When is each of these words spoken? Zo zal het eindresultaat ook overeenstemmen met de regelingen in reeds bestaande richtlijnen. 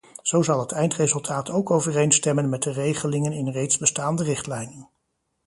Zo 0.21 0.41
zal 0.41 0.59
het 0.59 0.71
eindresultaat 0.71 1.49
ook 1.49 1.71
overeenstemmen 1.71 2.49
met 2.49 2.63
de 2.63 2.71
regelingen 2.71 3.31
in 3.31 3.49
reeds 3.49 3.77
bestaande 3.77 4.23
richtlijnen. 4.23 4.87